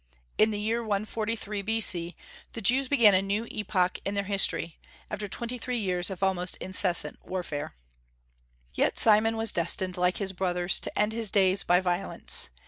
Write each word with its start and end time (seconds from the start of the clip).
In 0.39 0.49
the 0.49 0.59
year 0.59 0.81
143 0.81 1.61
B.C., 1.61 2.15
the 2.53 2.61
Jews 2.61 2.87
began 2.87 3.13
a 3.13 3.21
new 3.21 3.45
epoch 3.51 3.99
in 4.03 4.15
their 4.15 4.23
history, 4.23 4.79
after 5.11 5.27
twenty 5.27 5.59
three 5.59 5.77
years 5.77 6.09
of 6.09 6.23
almost 6.23 6.55
incessant 6.57 7.23
warfare. 7.23 7.75
Yet 8.73 8.97
Simon 8.97 9.37
was 9.37 9.51
destined, 9.51 9.97
like 9.97 10.17
his 10.17 10.33
brothers, 10.33 10.79
to 10.79 10.97
end 10.99 11.13
his 11.13 11.29
days 11.29 11.61
by 11.63 11.81
violence. 11.81 12.49